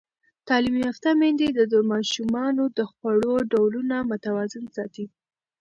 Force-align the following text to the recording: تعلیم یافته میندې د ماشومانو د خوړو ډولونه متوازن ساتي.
تعلیم 0.47 0.75
یافته 0.85 1.09
میندې 1.19 1.47
د 1.73 1.75
ماشومانو 1.91 2.63
د 2.77 2.79
خوړو 2.91 3.33
ډولونه 3.51 3.95
متوازن 4.09 4.65
ساتي. 4.75 5.05